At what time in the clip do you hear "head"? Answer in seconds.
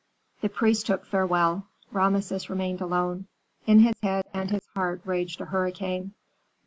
4.01-4.25